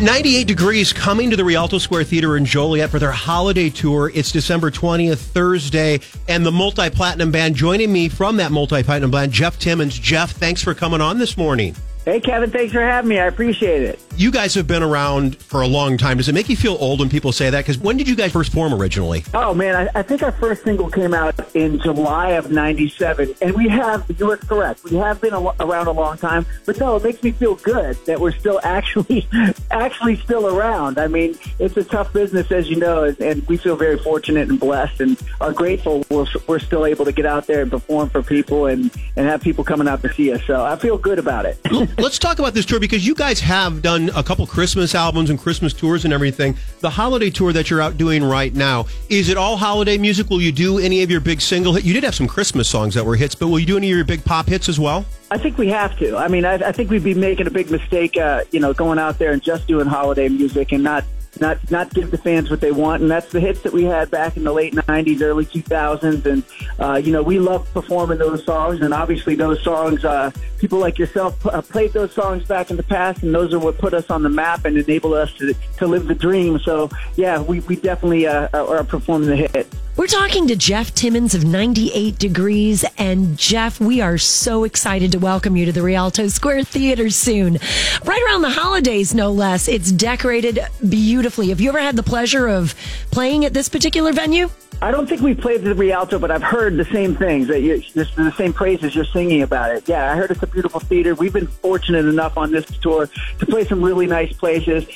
98 0.00 0.46
Degrees 0.46 0.92
coming 0.92 1.30
to 1.30 1.36
the 1.36 1.44
Rialto 1.44 1.78
Square 1.78 2.04
Theater 2.04 2.36
in 2.36 2.44
Joliet 2.44 2.90
for 2.90 2.98
their 2.98 3.10
holiday 3.10 3.70
tour. 3.70 4.12
It's 4.14 4.30
December 4.30 4.70
20th, 4.70 5.16
Thursday, 5.16 6.00
and 6.28 6.44
the 6.44 6.52
multi 6.52 6.90
platinum 6.90 7.30
band 7.30 7.54
joining 7.54 7.90
me 7.90 8.10
from 8.10 8.36
that 8.36 8.52
multi 8.52 8.82
platinum 8.82 9.10
band, 9.10 9.32
Jeff 9.32 9.58
Timmons. 9.58 9.98
Jeff, 9.98 10.32
thanks 10.32 10.62
for 10.62 10.74
coming 10.74 11.00
on 11.00 11.16
this 11.16 11.38
morning. 11.38 11.74
Hey, 12.06 12.20
Kevin, 12.20 12.52
thanks 12.52 12.72
for 12.72 12.80
having 12.80 13.08
me. 13.08 13.18
I 13.18 13.26
appreciate 13.26 13.82
it. 13.82 14.00
You 14.14 14.30
guys 14.30 14.54
have 14.54 14.68
been 14.68 14.84
around 14.84 15.36
for 15.38 15.60
a 15.60 15.66
long 15.66 15.98
time. 15.98 16.18
Does 16.18 16.28
it 16.28 16.34
make 16.34 16.48
you 16.48 16.54
feel 16.54 16.76
old 16.78 17.00
when 17.00 17.10
people 17.10 17.32
say 17.32 17.50
that? 17.50 17.58
Because 17.58 17.78
when 17.78 17.96
did 17.96 18.08
you 18.08 18.14
guys 18.14 18.30
first 18.30 18.52
form 18.52 18.72
originally? 18.72 19.24
Oh, 19.34 19.52
man, 19.52 19.74
I, 19.74 19.98
I 19.98 20.02
think 20.02 20.22
our 20.22 20.30
first 20.30 20.62
single 20.62 20.88
came 20.88 21.12
out 21.12 21.34
in 21.56 21.80
July 21.80 22.30
of 22.30 22.48
97. 22.48 23.34
And 23.42 23.54
we 23.56 23.68
have, 23.68 24.08
you 24.18 24.30
are 24.30 24.36
correct, 24.36 24.84
we 24.84 24.94
have 24.94 25.20
been 25.20 25.34
a, 25.34 25.40
around 25.58 25.88
a 25.88 25.90
long 25.90 26.16
time. 26.16 26.46
But 26.64 26.78
no, 26.78 26.94
it 26.94 27.02
makes 27.02 27.24
me 27.24 27.32
feel 27.32 27.56
good 27.56 27.96
that 28.06 28.20
we're 28.20 28.38
still 28.38 28.60
actually, 28.64 29.26
actually 29.72 30.14
still 30.18 30.46
around. 30.46 30.98
I 30.98 31.08
mean, 31.08 31.36
it's 31.58 31.76
a 31.76 31.82
tough 31.82 32.12
business, 32.12 32.52
as 32.52 32.70
you 32.70 32.76
know, 32.76 33.02
and, 33.02 33.20
and 33.20 33.46
we 33.48 33.56
feel 33.56 33.74
very 33.74 33.98
fortunate 33.98 34.48
and 34.48 34.60
blessed 34.60 35.00
and 35.00 35.20
are 35.40 35.52
grateful 35.52 36.04
we're, 36.08 36.26
we're 36.46 36.60
still 36.60 36.86
able 36.86 37.04
to 37.04 37.12
get 37.12 37.26
out 37.26 37.48
there 37.48 37.62
and 37.62 37.70
perform 37.72 38.10
for 38.10 38.22
people 38.22 38.66
and, 38.66 38.92
and 39.16 39.26
have 39.26 39.40
people 39.42 39.64
coming 39.64 39.88
out 39.88 40.02
to 40.02 40.14
see 40.14 40.32
us. 40.32 40.44
So 40.46 40.64
I 40.64 40.76
feel 40.76 40.96
good 40.96 41.18
about 41.18 41.46
it. 41.46 41.58
let's 41.98 42.18
talk 42.18 42.38
about 42.38 42.54
this 42.54 42.66
tour 42.66 42.78
because 42.78 43.06
you 43.06 43.14
guys 43.14 43.40
have 43.40 43.82
done 43.82 44.10
a 44.14 44.22
couple 44.22 44.46
Christmas 44.46 44.94
albums 44.94 45.30
and 45.30 45.38
Christmas 45.38 45.72
tours 45.72 46.04
and 46.04 46.12
everything. 46.12 46.56
The 46.80 46.90
holiday 46.90 47.30
tour 47.30 47.52
that 47.52 47.70
you're 47.70 47.80
out 47.80 47.96
doing 47.96 48.22
right 48.22 48.54
now, 48.54 48.86
is 49.08 49.28
it 49.28 49.36
all 49.36 49.56
holiday 49.56 49.96
music? 49.96 50.28
Will 50.28 50.42
you 50.42 50.52
do 50.52 50.78
any 50.78 51.02
of 51.02 51.10
your 51.10 51.20
big 51.20 51.40
single 51.40 51.72
hits? 51.74 51.86
You 51.86 51.94
did 51.94 52.04
have 52.04 52.14
some 52.14 52.26
Christmas 52.26 52.68
songs 52.68 52.94
that 52.94 53.04
were 53.04 53.16
hits, 53.16 53.34
but 53.34 53.48
will 53.48 53.58
you 53.58 53.66
do 53.66 53.76
any 53.76 53.90
of 53.90 53.96
your 53.96 54.04
big 54.04 54.24
pop 54.24 54.46
hits 54.46 54.68
as 54.68 54.78
well? 54.78 55.04
I 55.30 55.38
think 55.38 55.58
we 55.58 55.68
have 55.68 55.98
to. 55.98 56.16
I 56.16 56.28
mean, 56.28 56.44
I, 56.44 56.54
I 56.54 56.72
think 56.72 56.90
we'd 56.90 57.02
be 57.02 57.14
making 57.14 57.46
a 57.46 57.50
big 57.50 57.70
mistake, 57.70 58.16
uh, 58.16 58.44
you 58.50 58.60
know, 58.60 58.72
going 58.72 58.98
out 58.98 59.18
there 59.18 59.32
and 59.32 59.42
just 59.42 59.66
doing 59.66 59.86
holiday 59.86 60.28
music 60.28 60.72
and 60.72 60.84
not 60.84 61.04
not 61.40 61.70
not 61.70 61.92
give 61.92 62.10
the 62.10 62.18
fans 62.18 62.50
what 62.50 62.60
they 62.60 62.72
want, 62.72 63.02
and 63.02 63.10
that's 63.10 63.30
the 63.32 63.40
hits 63.40 63.60
that 63.62 63.72
we 63.72 63.84
had 63.84 64.10
back 64.10 64.36
in 64.36 64.44
the 64.44 64.52
late 64.52 64.74
'90s, 64.74 65.20
early 65.22 65.44
2000s, 65.44 66.26
and 66.26 66.42
uh, 66.78 66.94
you 66.94 67.12
know 67.12 67.22
we 67.22 67.38
love 67.38 67.70
performing 67.72 68.18
those 68.18 68.44
songs, 68.44 68.80
and 68.80 68.92
obviously 68.94 69.34
those 69.34 69.62
songs, 69.62 70.04
uh, 70.04 70.30
people 70.58 70.78
like 70.78 70.98
yourself 70.98 71.44
uh, 71.46 71.62
played 71.62 71.92
those 71.92 72.12
songs 72.12 72.44
back 72.44 72.70
in 72.70 72.76
the 72.76 72.82
past, 72.82 73.22
and 73.22 73.34
those 73.34 73.52
are 73.52 73.58
what 73.58 73.78
put 73.78 73.94
us 73.94 74.10
on 74.10 74.22
the 74.22 74.28
map 74.28 74.64
and 74.64 74.76
enabled 74.76 75.14
us 75.14 75.32
to 75.34 75.54
to 75.78 75.86
live 75.86 76.06
the 76.06 76.14
dream. 76.14 76.58
So 76.58 76.90
yeah, 77.16 77.40
we 77.40 77.60
we 77.60 77.76
definitely 77.76 78.26
uh, 78.26 78.48
are 78.52 78.84
performing 78.84 79.28
the 79.28 79.36
hit. 79.36 79.75
We're 80.06 80.20
talking 80.20 80.46
to 80.46 80.54
Jeff 80.54 80.94
Timmons 80.94 81.34
of 81.34 81.44
98 81.44 82.16
Degrees. 82.16 82.84
And 82.96 83.36
Jeff, 83.36 83.80
we 83.80 84.00
are 84.00 84.18
so 84.18 84.62
excited 84.62 85.10
to 85.10 85.18
welcome 85.18 85.56
you 85.56 85.66
to 85.66 85.72
the 85.72 85.82
Rialto 85.82 86.28
Square 86.28 86.62
Theater 86.62 87.10
soon. 87.10 87.58
Right 88.04 88.22
around 88.22 88.42
the 88.42 88.50
holidays, 88.50 89.16
no 89.16 89.32
less. 89.32 89.66
It's 89.66 89.90
decorated 89.90 90.60
beautifully. 90.88 91.48
Have 91.48 91.60
you 91.60 91.70
ever 91.70 91.80
had 91.80 91.96
the 91.96 92.04
pleasure 92.04 92.46
of 92.46 92.76
playing 93.10 93.44
at 93.46 93.52
this 93.52 93.68
particular 93.68 94.12
venue? 94.12 94.48
I 94.80 94.92
don't 94.92 95.08
think 95.08 95.22
we 95.22 95.34
played 95.34 95.62
the 95.62 95.74
Rialto, 95.74 96.20
but 96.20 96.30
I've 96.30 96.42
heard 96.42 96.76
the 96.76 96.84
same 96.84 97.16
things 97.16 97.48
that 97.48 97.62
you, 97.62 97.82
the 97.94 98.32
same 98.36 98.52
praises 98.52 98.94
you're 98.94 99.06
singing 99.06 99.42
about 99.42 99.74
it. 99.74 99.88
Yeah, 99.88 100.12
I 100.12 100.14
heard 100.14 100.30
it's 100.30 100.42
a 100.42 100.46
beautiful 100.46 100.78
theater. 100.78 101.16
We've 101.16 101.32
been 101.32 101.48
fortunate 101.48 102.04
enough 102.04 102.36
on 102.36 102.52
this 102.52 102.66
tour 102.78 103.08
to 103.40 103.46
play 103.46 103.64
some 103.64 103.82
really 103.82 104.06
nice 104.06 104.32
places. 104.34 104.86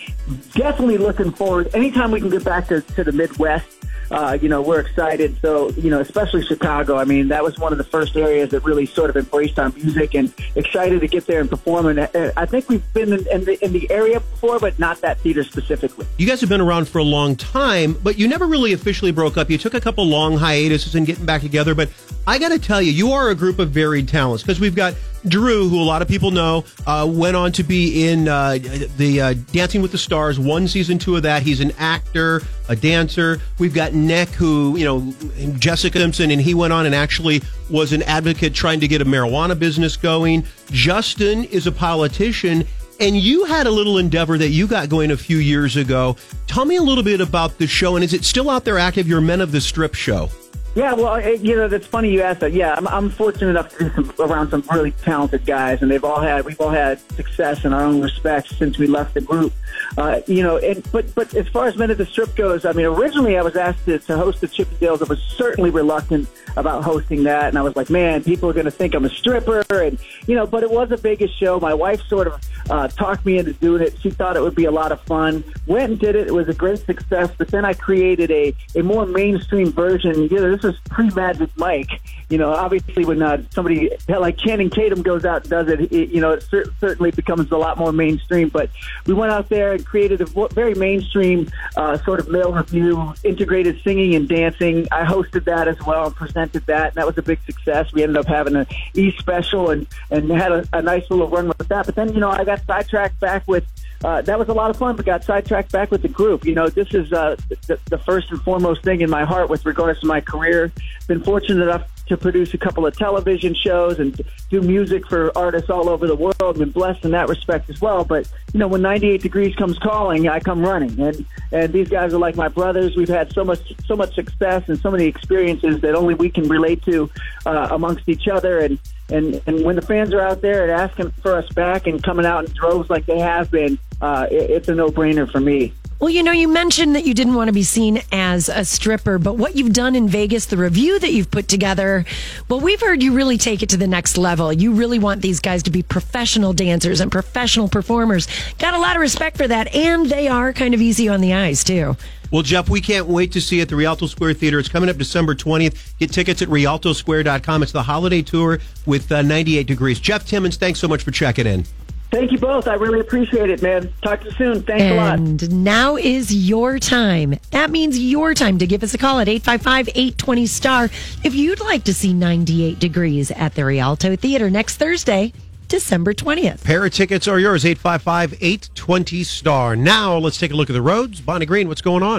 Definitely 0.53 0.99
looking 0.99 1.33
forward. 1.33 1.75
Anytime 1.75 2.13
we 2.13 2.21
can 2.21 2.31
get 2.31 2.45
back 2.45 2.69
to, 2.69 2.81
to 2.81 3.03
the 3.03 3.11
Midwest, 3.11 3.80
uh, 4.11 4.37
you 4.41 4.49
know, 4.49 4.61
we're 4.61 4.81
excited. 4.81 5.37
So, 5.41 5.71
you 5.71 5.91
know, 5.91 6.01
especially 6.01 6.45
Chicago. 6.45 6.97
I 6.97 7.05
mean, 7.05 7.29
that 7.29 7.45
was 7.45 7.59
one 7.59 7.73
of 7.73 7.79
the 7.79 7.85
first 7.85 8.17
areas 8.17 8.51
that 8.51 8.61
really 8.65 8.87
sort 8.87 9.11
of 9.11 9.17
embraced 9.17 9.59
our 9.59 9.71
music 9.71 10.15
and 10.15 10.33
excited 10.57 11.01
to 11.01 11.09
get 11.09 11.27
there 11.27 11.41
and 11.41 11.49
perform. 11.49 11.87
And 11.87 12.01
uh, 12.01 12.33
I 12.37 12.47
think 12.47 12.69
we've 12.69 12.93
been 12.93 13.13
in, 13.13 13.27
in, 13.29 13.45
the, 13.45 13.65
in 13.65 13.73
the 13.73 13.91
area 13.91 14.21
before, 14.21 14.59
but 14.59 14.79
not 14.79 15.01
that 15.03 15.21
theater 15.21 15.45
specifically. 15.45 16.07
You 16.19 16.27
guys 16.27 16.41
have 16.41 16.51
been 16.51 16.61
around 16.61 16.89
for 16.89 16.99
a 16.99 17.05
long 17.05 17.37
time, 17.37 17.95
but 18.03 18.19
you 18.19 18.27
never 18.27 18.47
really 18.47 18.73
officially 18.73 19.13
broke 19.13 19.37
up. 19.37 19.49
You 19.49 19.59
took 19.59 19.75
a 19.75 19.81
couple 19.81 20.05
long 20.07 20.37
hiatuses 20.37 20.95
and 20.95 21.07
getting 21.07 21.27
back 21.27 21.43
together. 21.43 21.75
But 21.75 21.91
I 22.27 22.39
got 22.39 22.51
to 22.51 22.59
tell 22.59 22.83
you, 22.83 22.91
you 22.91 23.13
are 23.13 23.31
a 23.31 23.35
group 23.35 23.59
of 23.59 23.71
varied 23.71 24.09
talents 24.09 24.43
because 24.43 24.61
we've 24.61 24.75
got 24.75 24.95
Drew, 25.27 25.69
who 25.69 25.81
a 25.81 25.85
lot 25.85 26.03
of 26.03 26.09
people 26.09 26.31
know, 26.31 26.65
uh, 26.87 27.07
went 27.11 27.37
on 27.37 27.53
to 27.53 27.63
be 27.63 28.09
in 28.09 28.29
uh, 28.29 28.59
the 28.97 29.21
uh, 29.21 29.35
Dancing 29.53 29.83
with 29.83 29.93
the 29.93 29.99
Stars, 29.99 30.39
one 30.39 30.67
season 30.67 30.99
two 30.99 31.17
of 31.17 31.23
that. 31.23 31.43
He's 31.43 31.61
an 31.61 31.73
actor, 31.79 32.43
a 32.69 32.77
dancer. 32.77 33.41
We've 33.59 33.75
got 33.75 33.93
Nick, 33.93 34.29
who, 34.31 34.77
you 34.77 34.85
know, 34.85 35.15
Jessica 35.59 35.99
Simpson, 35.99 36.31
and 36.31 36.41
he 36.41 36.55
went 36.55 36.73
on 36.73 36.87
and 36.87 36.95
actually 36.95 37.43
was 37.69 37.93
an 37.93 38.03
advocate 38.05 38.55
trying 38.55 38.81
to 38.81 38.89
get 38.89 39.03
a 39.03 39.05
marijuana 39.05 39.59
business 39.59 39.97
going. 39.97 40.45
Justin 40.71 41.45
is 41.45 41.67
a 41.67 41.73
politician. 41.73 42.67
And 43.01 43.17
you 43.17 43.47
had 43.47 43.67
a 43.67 43.71
little 43.71 43.97
endeavor 43.97 44.37
that 44.37 44.51
you 44.51 44.67
got 44.67 44.91
going 44.91 45.11
a 45.11 45.17
few 45.17 45.39
years 45.39 45.77
ago. 45.77 46.17
Tell 46.47 46.67
me 46.67 46.77
a 46.77 46.83
little 46.83 47.03
bit 47.03 47.23
about 47.23 47.57
the 47.57 47.67
show, 47.67 47.97
and 47.97 48.05
is 48.05 48.13
it 48.13 48.25
still 48.25 48.51
out 48.51 48.67
there 48.67 48.79
active? 48.79 49.09
Your 49.09 49.23
Men 49.23 49.41
of 49.41 49.53
the 49.53 49.61
Strip 49.61 49.95
show. 49.95 50.29
Yeah, 50.75 50.93
well, 50.95 51.21
you 51.21 51.57
know, 51.57 51.67
that's 51.67 51.87
funny 51.87 52.11
you 52.11 52.23
asked 52.23 52.41
that. 52.41 52.53
Yeah, 52.53 52.75
I'm, 52.77 52.87
I'm 52.87 53.11
fortunate 53.11 53.51
enough 53.51 53.77
to 53.77 53.85
be 53.85 53.91
some, 53.91 54.13
around 54.21 54.51
some 54.51 54.63
really 54.71 54.93
talented 54.93 55.45
guys, 55.45 55.83
and 55.83 55.91
they've 55.91 56.05
all 56.05 56.21
had 56.21 56.45
we've 56.45 56.61
all 56.61 56.71
had 56.71 57.01
success 57.17 57.65
in 57.65 57.73
our 57.73 57.83
own 57.83 58.01
respects 58.01 58.57
since 58.57 58.79
we 58.79 58.87
left 58.87 59.15
the 59.15 59.21
group. 59.21 59.53
Uh, 59.99 60.21
you 60.29 60.45
know, 60.45 60.59
and 60.59 60.89
but 60.93 61.13
but 61.17 61.35
as 61.35 61.49
far 61.49 61.67
as 61.67 61.77
Men 61.77 61.91
of 61.91 61.99
the 61.99 62.07
Strip 62.07 62.37
goes, 62.37 62.65
I 62.65 62.73
mean, 62.73 62.87
originally 62.87 63.37
I 63.37 63.43
was 63.43 63.57
asked 63.57 63.85
to, 63.87 63.99
to 63.99 64.17
host 64.17 64.41
the 64.41 64.47
Chippendales. 64.47 65.05
I 65.05 65.09
was 65.09 65.21
certainly 65.21 65.71
reluctant 65.71 66.29
about 66.57 66.85
hosting 66.85 67.25
that, 67.25 67.49
and 67.49 67.59
I 67.59 67.63
was 67.63 67.75
like, 67.75 67.91
man, 67.91 68.23
people 68.23 68.49
are 68.49 68.53
going 68.53 68.65
to 68.65 68.71
think 68.71 68.95
I'm 68.95 69.05
a 69.05 69.11
stripper, 69.11 69.65
and 69.71 69.99
you 70.29 70.37
know, 70.37 70.47
but 70.47 70.63
it 70.63 70.71
was 70.71 70.93
a 70.93 70.99
biggest 70.99 71.39
show. 71.39 71.59
My 71.59 71.75
wife 71.75 72.01
sort 72.07 72.29
of 72.29 72.41
uh, 72.71 72.87
talked 72.89 73.27
me 73.27 73.39
into 73.39 73.55
doing 73.55 73.83
it. 73.83 73.99
She 74.01 74.11
thought 74.11 74.37
it 74.37 74.43
would 74.43 74.55
be 74.55 74.67
a 74.67 74.71
lot 74.71 74.93
of 74.93 75.01
fun. 75.03 75.43
Went 75.67 75.91
and 75.91 75.99
did 75.99 76.15
it. 76.15 76.29
It 76.29 76.35
was 76.35 76.49
a 76.49 76.55
great 76.55 76.79
success. 76.79 77.31
But 77.37 77.49
then 77.49 77.65
I 77.65 77.75
created 77.75 78.31
a 78.31 78.55
a 78.77 78.83
more 78.83 79.07
mainstream 79.07 79.73
version. 79.73 80.23
You 80.23 80.37
know, 80.37 80.60
this 80.61 80.75
is 80.75 80.81
pre 80.89 81.11
Magic 81.11 81.51
Mike. 81.57 82.01
You 82.29 82.39
know, 82.39 82.53
obviously 82.53 83.05
when 83.05 83.23
uh, 83.23 83.43
somebody 83.51 83.91
like 84.09 84.39
Channing 84.39 84.71
Tatum 84.71 85.03
goes 85.03 85.25
out 85.25 85.43
and 85.43 85.51
does 85.51 85.69
it, 85.69 85.93
it 85.93 86.11
you 86.11 86.21
know, 86.21 86.33
it 86.33 86.43
cer- 86.45 86.73
certainly 86.81 87.11
becomes 87.11 87.51
a 87.51 87.57
lot 87.57 87.79
more 87.79 87.93
mainstream. 87.93 88.49
But 88.49 88.71
we 89.07 89.15
went 89.15 89.33
out 89.33 89.49
there 89.49 89.73
and 89.73 89.85
created 89.85 90.21
a 90.21 90.27
very 90.49 90.75
mainstream 90.75 91.51
uh, 91.77 91.99
sort 91.99 92.21
of 92.21 92.29
male 92.29 92.53
revue, 92.53 93.15
integrated 93.25 93.81
singing 93.83 94.15
and 94.15 94.29
dancing. 94.29 94.87
I 94.93 95.05
hosted 95.05 95.45
that 95.45 95.69
as 95.69 95.81
well 95.85 96.07
and 96.07 96.15
presented 96.15 96.67
that, 96.67 96.89
and 96.89 96.95
that 96.95 97.07
was 97.07 97.19
a 97.19 97.23
big 97.23 97.41
success. 97.45 97.93
We 97.93 98.03
ended 98.03 98.17
up 98.17 98.27
having 98.27 98.57
an 98.57 98.67
E 98.95 99.11
special 99.19 99.71
and 99.71 99.87
and 100.11 100.31
had 100.31 100.53
a, 100.53 100.69
a 100.73 100.83
nice 100.83 101.11
little 101.11 101.29
run 101.29 101.49
with 101.49 101.69
that. 101.69 101.87
But 101.87 101.95
then, 101.95 102.13
you 102.13 102.21
know, 102.21 102.31
I 102.31 102.45
got 102.45 102.65
sidetracked 102.65 103.19
back 103.21 103.47
with 103.49 103.65
uh, 104.03 104.23
that 104.23 104.39
was 104.39 104.49
a 104.49 104.55
lot 104.55 104.71
of 104.71 104.77
fun, 104.77 104.97
but 104.97 105.05
got 105.05 105.25
sidetracked 105.25 105.73
back 105.73 105.91
with 105.91 106.03
the 106.03 106.09
group. 106.09 106.45
You 106.45 106.55
know, 106.55 106.69
this 106.69 106.95
is 106.95 107.13
uh, 107.13 107.37
the, 107.67 107.79
the 107.91 107.99
first 107.99 108.31
and 108.31 108.41
foremost 108.43 108.83
thing 108.83 109.03
in 109.03 109.11
my 109.11 109.25
heart 109.25 109.51
with 109.51 109.67
regards 109.67 110.01
to 110.01 110.07
my 110.07 110.21
career. 110.21 110.73
Been 111.07 111.23
fortunate 111.23 111.63
enough 111.63 111.87
to 112.11 112.17
produce 112.17 112.53
a 112.55 112.59
couple 112.59 112.85
of 112.87 112.97
television 112.97 113.55
shows 113.55 114.01
and 114.01 114.21
do 114.51 114.61
music 114.61 115.07
for 115.07 115.37
artists 115.39 115.71
all 115.71 115.89
over 115.89 116.09
the 116.09 116.17
world. 116.17 116.59
Been 116.59 116.71
blessed 116.71 117.05
in 117.05 117.13
that 117.13 117.29
respect 117.29 117.71
as 117.71 117.81
well. 117.81 118.05
But 118.05 118.29
you 118.53 118.59
know, 118.59 118.67
when 118.67 118.83
98 118.83 119.23
Degrees 119.23 119.55
comes 119.55 119.79
calling, 119.79 120.29
I 120.29 120.41
come 120.41 120.61
running, 120.63 120.99
and 120.99 121.25
and 121.53 121.73
these 121.73 121.89
guys 121.89 122.13
are 122.13 122.19
like 122.19 122.37
my 122.37 122.49
brothers. 122.49 122.97
We've 122.97 123.09
had 123.09 123.33
so 123.33 123.45
much 123.45 123.61
so 123.87 123.97
much 123.97 124.15
success 124.15 124.69
and 124.69 124.79
so 124.81 124.91
many 124.91 125.05
experiences 125.05 125.83
that 125.83 125.95
only 125.95 126.15
we 126.15 126.31
can 126.31 126.49
relate 126.49 126.83
to 126.85 127.09
uh, 127.47 127.69
amongst 127.71 128.09
each 128.09 128.29
other. 128.29 128.59
And 128.59 128.79
and 129.09 129.41
and 129.47 129.65
when 129.65 129.77
the 129.77 129.83
fans 129.83 130.13
are 130.13 130.21
out 130.21 130.41
there 130.41 130.63
and 130.63 130.73
asking 130.73 131.11
for 131.23 131.37
us 131.37 131.49
back 131.51 131.87
and 131.87 132.03
coming 132.03 132.27
out 132.27 132.45
in 132.45 132.53
droves 132.53 132.91
like 132.91 133.07
they 133.07 133.21
have 133.21 133.51
been, 133.51 133.79
uh, 134.01 134.27
it, 134.31 134.51
it's 134.51 134.69
a 134.69 134.75
no 134.75 134.89
brainer 134.89 135.31
for 135.31 135.41
me. 135.41 135.73
Well, 136.01 136.09
you 136.09 136.23
know, 136.23 136.33
you 136.33 136.49
mentioned 136.49 136.97
that 136.97 137.05
you 137.05 137.13
didn't 137.13 137.35
want 137.35 137.49
to 137.49 137.53
be 137.53 137.63
seen 137.63 138.01
as 138.11 138.49
a 138.49 138.65
stripper, 138.65 139.19
but 139.19 139.37
what 139.37 139.55
you've 139.55 139.75
done 139.75 139.95
in 139.95 140.09
Vegas, 140.09 140.47
the 140.47 140.57
revue 140.57 140.99
that 140.99 141.13
you've 141.13 141.31
put 141.31 141.47
together, 141.47 142.07
well, 142.49 142.59
we've 142.59 142.81
heard 142.81 143.03
you 143.03 143.13
really 143.13 143.37
take 143.37 143.63
it 143.63 143.69
to 143.69 143.77
the 143.77 143.87
next 143.87 144.17
level. 144.17 144.51
You 144.51 144.73
really 144.73 144.99
want 144.99 145.21
these 145.21 145.41
guys 145.41 145.63
to 145.65 145.71
be 145.71 145.83
professional 145.83 146.55
dancers 146.55 147.03
and 147.03 147.13
professional 147.13 147.69
performers. 147.69 148.29
Got 148.59 148.73
a 148.73 148.79
lot 148.79 148.97
of 148.97 149.03
respect 149.03 149.37
for 149.37 149.47
that, 149.47 149.75
and 149.75 150.07
they 150.07 150.27
are 150.27 150.55
kind 150.55 150.73
of 150.73 150.81
easy 150.81 151.07
on 151.07 151.21
the 151.21 151.35
eyes, 151.35 151.63
too. 151.63 151.95
Well, 152.31 152.43
Jeff, 152.43 152.71
we 152.71 152.81
can't 152.81 153.07
wait 153.07 153.33
to 153.33 153.41
see 153.43 153.57
you 153.57 153.63
at 153.63 153.69
the 153.69 153.77
Rialto 153.77 154.07
Square 154.07 154.35
Theater. 154.35 154.59
It's 154.59 154.71
coming 154.71 154.89
up 154.89 154.97
December 154.97 155.35
20th. 155.35 155.99
Get 155.99 156.13
tickets 156.13 156.41
at 156.41 156.49
rialtosquare.com. 156.49 157.63
It's 157.63 157.73
the 157.73 157.83
holiday 157.83 158.23
tour 158.23 158.61
with 158.87 159.13
uh, 159.13 159.21
98 159.21 159.67
Degrees. 159.67 160.01
Jeff 160.01 160.25
Timmons, 160.25 160.57
thanks 160.57 160.79
so 160.79 160.89
much 160.89 161.03
for 161.03 161.11
checking 161.11 161.47
in. 161.47 161.67
Thank 162.11 162.33
you 162.33 162.39
both. 162.39 162.67
I 162.67 162.75
really 162.75 163.01
appreciate 163.01 163.51
it, 163.51 163.63
man. 163.63 163.93
Talk 164.03 164.21
to 164.21 164.27
you 164.27 164.33
soon. 164.33 164.63
Thanks 164.63 164.83
and 164.83 164.93
a 164.93 164.97
lot. 164.97 165.19
And 165.19 165.65
now 165.65 165.97
is 165.97 166.35
your 166.35 166.79
time. 166.79 167.37
That 167.53 167.71
means 167.71 167.99
your 167.99 168.35
time 168.35 168.59
to 168.59 168.67
give 168.67 168.83
us 168.83 168.95
a 168.95 168.99
call 168.99 169.21
at 169.21 169.29
855-820 169.29 170.49
star 170.49 170.85
if 171.23 171.35
you'd 171.35 171.61
like 171.61 171.85
to 171.85 171.95
see 171.95 172.13
98 172.13 172.79
degrees 172.79 173.31
at 173.31 173.55
the 173.55 173.65
Rialto 173.65 174.17
Theater 174.17 174.51
next 174.51 174.77
Thursday. 174.77 175.33
December 175.69 176.13
20th. 176.13 176.65
Pair 176.65 176.85
of 176.85 176.93
tickets 176.93 177.29
are 177.29 177.39
yours, 177.39 177.65
855 177.65 178.35
820 178.43 179.23
star. 179.23 179.77
Now, 179.77 180.19
let's 180.19 180.37
take 180.37 180.51
a 180.51 180.57
look 180.57 180.69
at 180.69 180.73
the 180.73 180.83
roads. 180.83 181.21
Bonnie 181.21 181.47
Green, 181.47 181.69
what's 181.69 181.81
going 181.81 182.03
on? 182.03 182.09